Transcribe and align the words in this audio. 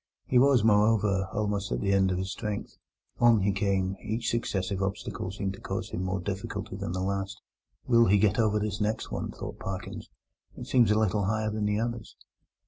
He 0.25 0.39
was, 0.39 0.63
moreover, 0.63 1.29
almost 1.31 1.71
at 1.71 1.79
the 1.79 1.91
end 1.93 2.09
of 2.09 2.17
his 2.17 2.31
strength. 2.31 2.75
On 3.19 3.41
he 3.41 3.51
came; 3.51 3.95
each 4.01 4.31
successive 4.31 4.81
obstacle 4.81 5.29
seemed 5.29 5.53
to 5.53 5.61
cause 5.61 5.91
him 5.91 6.01
more 6.03 6.19
difficulty 6.19 6.75
than 6.75 6.93
the 6.93 7.03
last. 7.03 7.39
"Will 7.85 8.07
he 8.07 8.17
get 8.17 8.39
over 8.39 8.59
this 8.59 8.81
next 8.81 9.11
one?" 9.11 9.29
thought 9.29 9.59
Parkins; 9.59 10.09
"it 10.57 10.65
seems 10.65 10.89
a 10.89 10.97
little 10.97 11.25
higher 11.25 11.51
than 11.51 11.65
the 11.65 11.79
others." 11.79 12.15